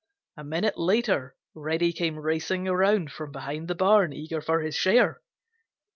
[0.35, 5.21] A minute later Reddy came racing around from behind the barn eager for his share.